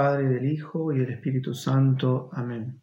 [0.00, 2.30] Padre, del Hijo y del Espíritu Santo.
[2.32, 2.80] Amén.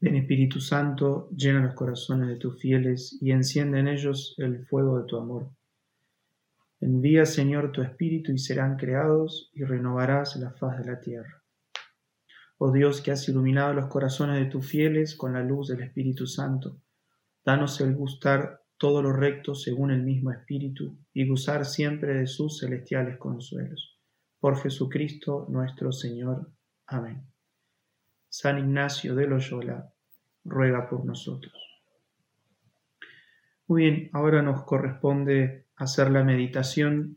[0.00, 5.00] Ven Espíritu Santo, llena los corazones de tus fieles y enciende en ellos el fuego
[5.00, 5.50] de tu amor.
[6.78, 11.42] Envía, Señor, tu Espíritu y serán creados y renovarás la faz de la tierra.
[12.58, 16.28] Oh Dios, que has iluminado los corazones de tus fieles con la luz del Espíritu
[16.28, 16.80] Santo,
[17.44, 22.60] danos el gustar todo lo recto según el mismo Espíritu y gozar siempre de sus
[22.60, 23.93] celestiales consuelos.
[24.44, 26.50] Por Jesucristo nuestro Señor.
[26.86, 27.24] Amén.
[28.28, 29.90] San Ignacio de Loyola,
[30.44, 31.54] ruega por nosotros.
[33.66, 37.16] Muy bien, ahora nos corresponde hacer la meditación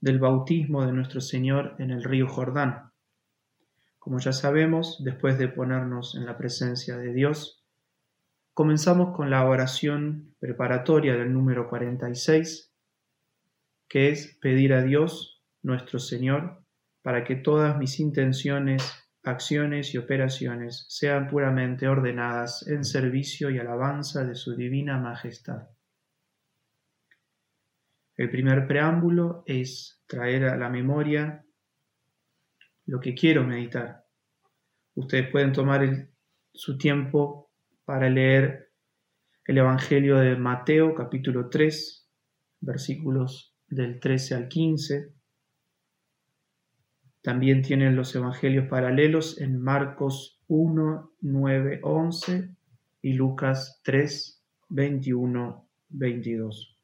[0.00, 2.92] del bautismo de nuestro Señor en el río Jordán.
[3.98, 7.64] Como ya sabemos, después de ponernos en la presencia de Dios,
[8.52, 12.72] Comenzamos con la oración preparatoria del número 46,
[13.88, 15.33] que es pedir a Dios,
[15.64, 16.62] nuestro Señor,
[17.02, 18.82] para que todas mis intenciones,
[19.22, 25.68] acciones y operaciones sean puramente ordenadas en servicio y alabanza de su divina majestad.
[28.16, 31.44] El primer preámbulo es traer a la memoria
[32.86, 34.04] lo que quiero meditar.
[34.94, 36.08] Ustedes pueden tomar
[36.52, 37.50] su tiempo
[37.84, 38.70] para leer
[39.46, 42.08] el Evangelio de Mateo capítulo 3,
[42.60, 45.23] versículos del 13 al 15.
[47.24, 52.50] También tienen los Evangelios paralelos en Marcos 1, 9, 11
[53.00, 56.78] y Lucas 3, 21, 22.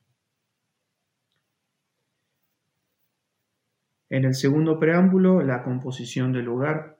[4.08, 6.98] En el segundo preámbulo, la composición del lugar.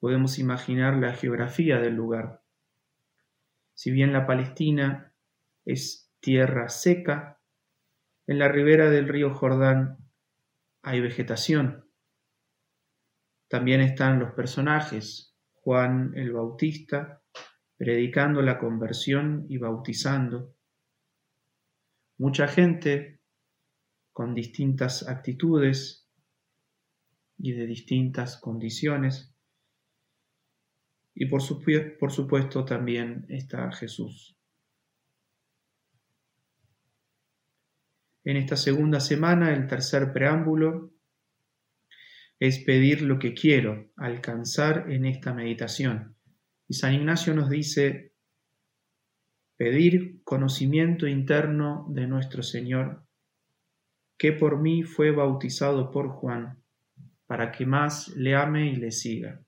[0.00, 2.42] Podemos imaginar la geografía del lugar.
[3.74, 5.12] Si bien la Palestina
[5.64, 7.38] es tierra seca,
[8.26, 9.98] en la ribera del río Jordán
[10.82, 11.83] hay vegetación.
[13.48, 17.22] También están los personajes, Juan el Bautista,
[17.76, 20.54] predicando la conversión y bautizando.
[22.18, 23.20] Mucha gente
[24.12, 26.08] con distintas actitudes
[27.38, 29.34] y de distintas condiciones.
[31.14, 31.42] Y por,
[31.98, 34.36] por supuesto también está Jesús.
[38.24, 40.93] En esta segunda semana, el tercer preámbulo
[42.38, 46.16] es pedir lo que quiero alcanzar en esta meditación.
[46.68, 48.12] Y San Ignacio nos dice,
[49.56, 53.06] pedir conocimiento interno de nuestro Señor,
[54.18, 56.62] que por mí fue bautizado por Juan,
[57.26, 59.40] para que más le ame y le siga.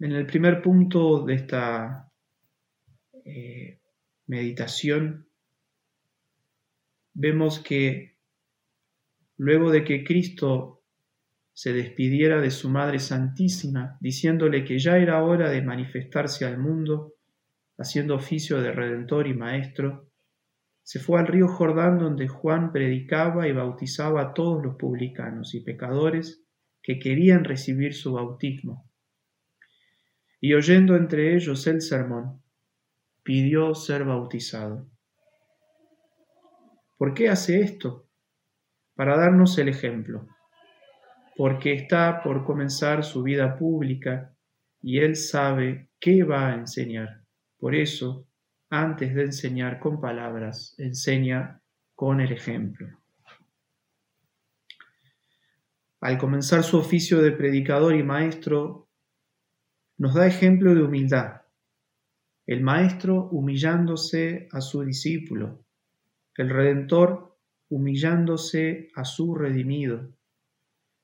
[0.00, 2.12] En el primer punto de esta
[3.24, 3.80] eh,
[4.26, 5.27] meditación
[7.18, 8.16] vemos que
[9.36, 10.82] luego de que Cristo
[11.52, 17.14] se despidiera de su Madre Santísima, diciéndole que ya era hora de manifestarse al mundo,
[17.76, 20.10] haciendo oficio de Redentor y Maestro,
[20.82, 25.60] se fue al río Jordán donde Juan predicaba y bautizaba a todos los publicanos y
[25.60, 26.44] pecadores
[26.82, 28.88] que querían recibir su bautismo
[30.40, 32.40] y oyendo entre ellos el sermón,
[33.22, 34.88] pidió ser bautizado.
[36.98, 38.08] ¿Por qué hace esto?
[38.96, 40.26] Para darnos el ejemplo,
[41.36, 44.34] porque está por comenzar su vida pública
[44.82, 47.22] y él sabe qué va a enseñar.
[47.56, 48.26] Por eso,
[48.68, 51.62] antes de enseñar con palabras, enseña
[51.94, 52.88] con el ejemplo.
[56.00, 58.88] Al comenzar su oficio de predicador y maestro,
[59.98, 61.42] nos da ejemplo de humildad.
[62.46, 65.64] El Maestro humillándose a su discípulo,
[66.38, 67.36] el Redentor
[67.68, 70.14] humillándose a su redimido,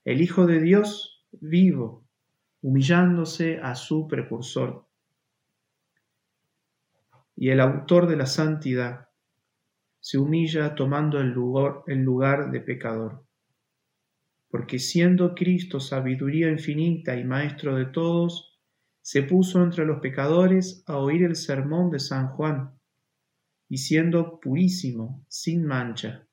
[0.04, 2.06] el Hijo de Dios vivo,
[2.62, 4.86] humillándose a su precursor,
[7.34, 9.08] y el autor de la santidad
[9.98, 13.26] se humilla tomando el lugar, el lugar de pecador.
[14.48, 18.56] Porque siendo Cristo sabiduría infinita y Maestro de todos,
[19.02, 22.78] se puso entre los pecadores a oír el sermón de San Juan,
[23.68, 26.26] y siendo purísimo, sin mancha,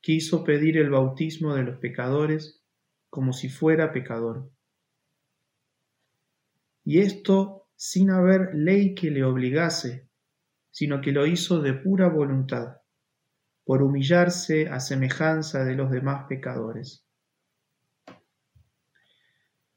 [0.00, 2.62] quiso pedir el bautismo de los pecadores
[3.10, 4.50] como si fuera pecador.
[6.84, 10.08] Y esto sin haber ley que le obligase,
[10.70, 12.78] sino que lo hizo de pura voluntad,
[13.64, 17.04] por humillarse a semejanza de los demás pecadores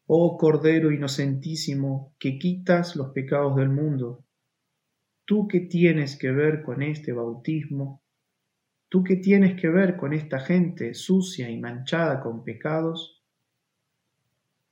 [0.10, 4.24] Oh Cordero inocentísimo, que quitas los pecados del mundo,
[5.28, 8.02] tú que tienes que ver con este bautismo,
[8.90, 13.22] ¿Tú qué tienes que ver con esta gente sucia y manchada con pecados?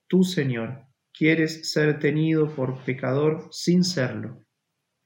[0.07, 4.41] Tú, Señor, quieres ser tenido por pecador sin serlo,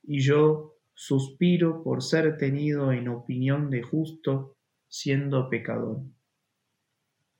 [0.03, 4.57] y yo suspiro por ser tenido en opinión de justo
[4.87, 6.03] siendo pecador.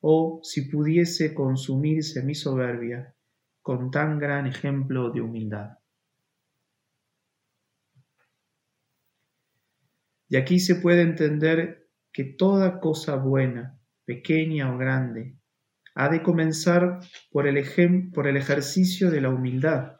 [0.01, 3.13] Oh, si pudiese consumirse mi soberbia
[3.61, 5.78] con tan gran ejemplo de humildad.
[10.29, 15.37] De aquí se puede entender que toda cosa buena, pequeña o grande,
[15.95, 16.99] ha de comenzar
[17.31, 19.97] por el, por el ejercicio de la humildad,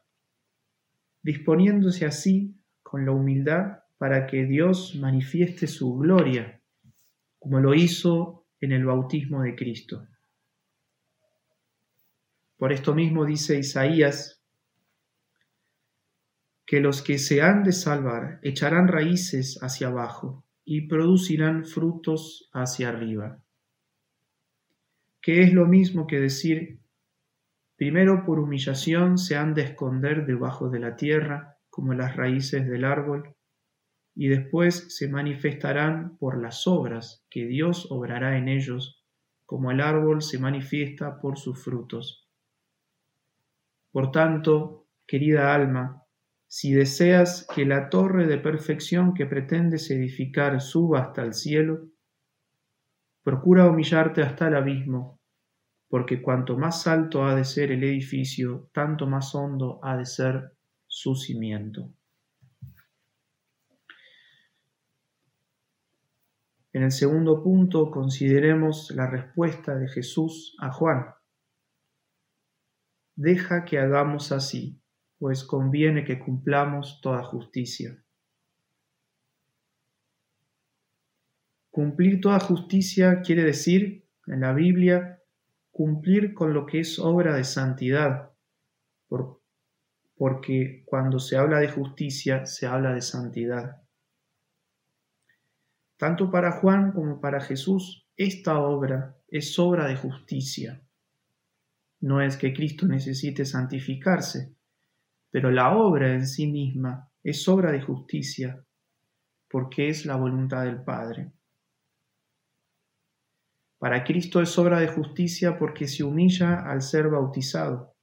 [1.24, 6.62] disponiéndose así con la humildad para que Dios manifieste su gloria,
[7.40, 10.08] como lo hizo en el bautismo de Cristo.
[12.58, 14.38] Por esto mismo dice Isaías
[16.69, 22.89] que los que se han de salvar echarán raíces hacia abajo y producirán frutos hacia
[22.89, 23.42] arriba.
[25.19, 26.80] Que es lo mismo que decir,
[27.75, 32.86] primero por humillación se han de esconder debajo de la tierra como las raíces del
[32.86, 33.36] árbol,
[34.13, 39.04] y después se manifestarán por las obras que Dios obrará en ellos,
[39.48, 42.30] como el árbol se manifiesta por sus frutos.
[43.92, 46.06] Por tanto, querida alma,
[46.51, 51.92] si deseas que la torre de perfección que pretendes edificar suba hasta el cielo,
[53.24, 55.19] procura humillarte hasta el abismo,
[55.90, 60.57] porque cuanto más alto ha de ser el edificio, tanto más hondo ha de ser
[60.88, 61.94] su cimiento.
[66.74, 71.13] En el segundo punto consideremos la respuesta de Jesús a Juan.
[73.16, 74.81] Deja que hagamos así
[75.19, 78.01] pues conviene que cumplamos toda justicia.
[81.69, 85.21] Cumplir toda justicia quiere decir, en la Biblia,
[85.71, 88.31] cumplir con lo que es obra de santidad,
[90.16, 93.81] porque cuando se habla de justicia se habla de santidad.
[95.98, 100.81] Tanto para Juan como para Jesús, esta obra es obra de justicia.
[102.01, 104.56] No es que Cristo necesite santificarse,
[105.31, 108.66] pero la obra en sí misma es obra de justicia,
[109.50, 111.31] porque es la voluntad del Padre.
[113.78, 117.96] Para Cristo es obra de justicia porque se humilla al ser bautizado,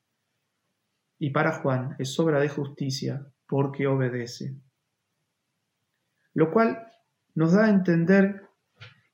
[1.18, 4.60] y para Juan es obra de justicia porque obedece.
[6.34, 6.86] Lo cual
[7.34, 8.42] nos da a entender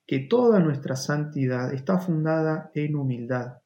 [0.06, 3.61] que toda nuestra santidad está fundada en humildad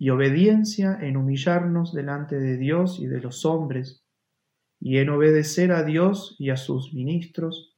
[0.00, 4.02] y obediencia en humillarnos delante de Dios y de los hombres,
[4.80, 7.76] y en obedecer a Dios y a sus ministros,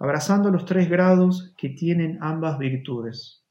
[0.00, 3.44] abrazando los tres grados que tienen ambas virtudes,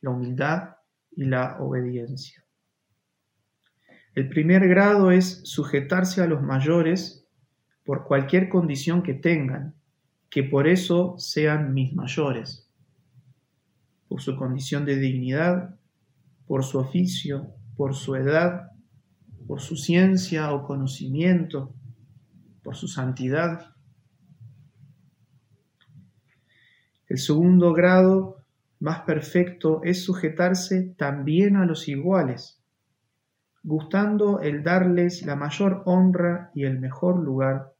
[0.00, 0.76] la humildad
[1.10, 2.42] y la obediencia.
[4.14, 7.28] El primer grado es sujetarse a los mayores
[7.84, 9.74] por cualquier condición que tengan,
[10.30, 12.65] que por eso sean mis mayores
[14.08, 15.76] por su condición de dignidad,
[16.46, 18.72] por su oficio, por su edad,
[19.46, 21.74] por su ciencia o conocimiento,
[22.62, 23.74] por su santidad.
[27.08, 28.44] El segundo grado
[28.80, 32.60] más perfecto es sujetarse también a los iguales,
[33.62, 37.72] gustando el darles la mayor honra y el mejor lugar,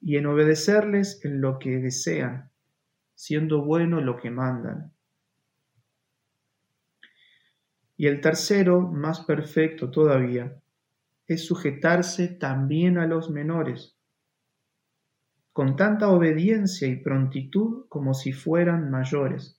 [0.00, 2.50] y en obedecerles en lo que desean,
[3.14, 4.92] siendo bueno lo que mandan.
[8.02, 10.60] Y el tercero, más perfecto todavía,
[11.28, 13.96] es sujetarse también a los menores,
[15.52, 19.56] con tanta obediencia y prontitud como si fueran mayores.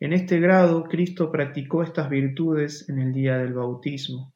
[0.00, 4.34] En este grado, Cristo practicó estas virtudes en el día del bautismo,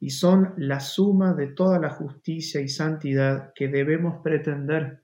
[0.00, 5.02] y son la suma de toda la justicia y santidad que debemos pretender,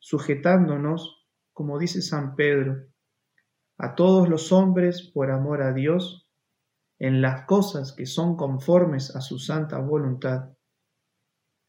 [0.00, 2.88] sujetándonos, como dice San Pedro,
[3.78, 6.28] a todos los hombres por amor a Dios
[6.98, 10.50] en las cosas que son conformes a su santa voluntad,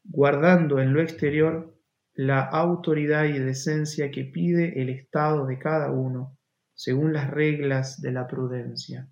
[0.03, 1.77] guardando en lo exterior
[2.15, 6.35] la autoridad y decencia que pide el estado de cada uno,
[6.73, 9.07] según las reglas de la prudencia.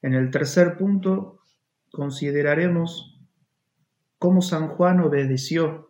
[0.00, 1.42] En el tercer punto
[1.92, 3.20] consideraremos
[4.18, 5.89] cómo San Juan obedeció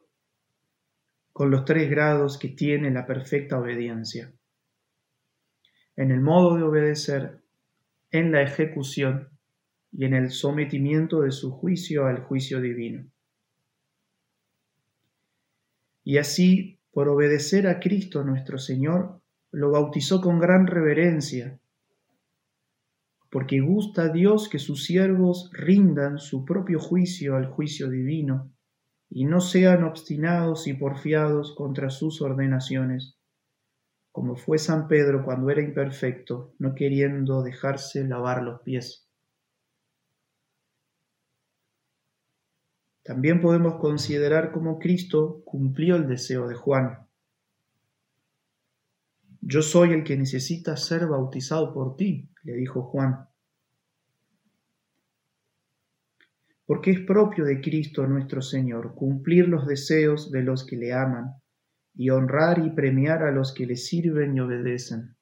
[1.40, 4.30] con los tres grados que tiene la perfecta obediencia.
[5.96, 7.40] En el modo de obedecer,
[8.10, 9.30] en la ejecución
[9.90, 13.10] y en el sometimiento de su juicio al juicio divino.
[16.04, 21.58] Y así, por obedecer a Cristo nuestro Señor, lo bautizó con gran reverencia,
[23.30, 28.52] porque gusta Dios que sus siervos rindan su propio juicio al juicio divino,
[29.10, 33.16] y no sean obstinados y porfiados contra sus ordenaciones,
[34.12, 39.08] como fue San Pedro cuando era imperfecto, no queriendo dejarse lavar los pies.
[43.02, 47.08] También podemos considerar cómo Cristo cumplió el deseo de Juan.
[49.40, 53.29] Yo soy el que necesita ser bautizado por ti, le dijo Juan.
[56.70, 61.32] Porque es propio de Cristo nuestro Señor cumplir los deseos de los que le aman
[61.96, 65.16] y honrar y premiar a los que le sirven y obedecen.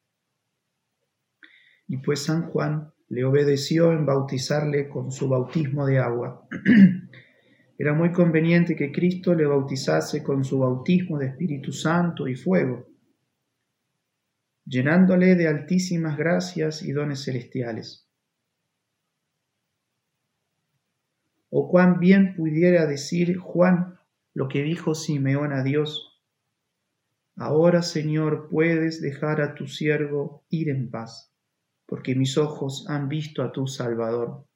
[1.86, 6.46] Y pues San Juan le obedeció en bautizarle con su bautismo de agua.
[7.78, 12.88] Era muy conveniente que Cristo le bautizase con su bautismo de Espíritu Santo y fuego,
[14.66, 18.07] llenándole de altísimas gracias y dones celestiales.
[21.50, 23.98] O cuán bien pudiera decir Juan
[24.34, 26.20] lo que dijo Simeón a Dios.
[27.36, 31.32] Ahora, Señor, puedes dejar a tu siervo ir en paz,
[31.86, 34.48] porque mis ojos han visto a tu Salvador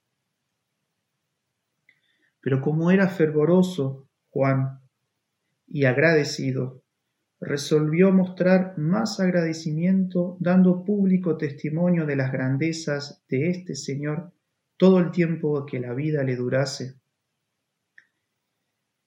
[2.43, 4.81] pero como era fervoroso Juan
[5.67, 6.83] y agradecido,
[7.41, 14.33] resolvió mostrar más agradecimiento dando público testimonio de las grandezas de este Señor
[14.77, 17.01] todo el tiempo que la vida le durase.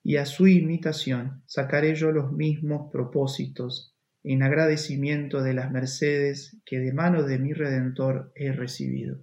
[0.04, 6.80] Y a su imitación sacaré yo los mismos propósitos en agradecimiento de las mercedes que
[6.80, 9.20] de mano de mi Redentor he recibido.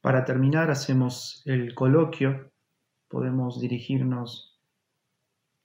[0.00, 2.52] Para terminar, hacemos el coloquio.
[3.08, 4.58] Podemos dirigirnos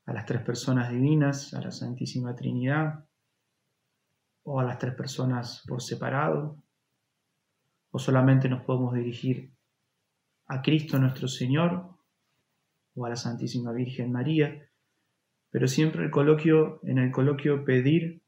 [0.05, 3.05] a las tres personas divinas, a la Santísima Trinidad,
[4.45, 6.57] o a las tres personas por separado,
[7.89, 9.51] o solamente nos podemos dirigir
[10.47, 11.89] a Cristo nuestro Señor
[12.93, 14.69] o a la Santísima Virgen María,
[15.49, 18.21] pero siempre el coloquio, en el coloquio pedir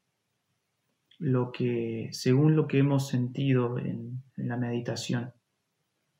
[1.18, 5.32] lo que, según lo que hemos sentido en, en la meditación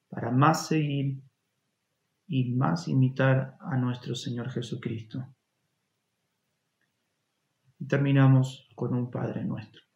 [0.08, 1.20] para más seguir
[2.28, 5.26] y más imitar a nuestro Señor Jesucristo.
[7.80, 9.87] Y terminamos con un Padre nuestro.